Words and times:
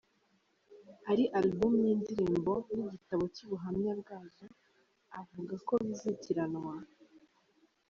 Ari 1.11 1.23
Album 1.39 1.73
y’indirimbo 1.87 2.53
n’igitabo 2.75 3.23
cy’ubuhamya 3.35 3.91
bwazo 4.01 4.45
avuga 5.19 5.53
ko 5.67 5.73
bizitiranwa. 5.85 6.73